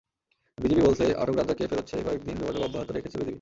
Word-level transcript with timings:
BGB 0.57 0.81
বলছে, 0.81 1.05
আটক 1.15 1.35
রাজ্জাককে 1.37 1.65
ফেরত 1.67 1.85
চেয়ে 1.87 2.03
কয়েক 2.03 2.21
দিন 2.23 2.35
যোগাযোগ 2.41 2.61
অব্যাহত 2.63 2.89
রেখেছে 2.91 3.15
বিজিবি। 3.15 3.29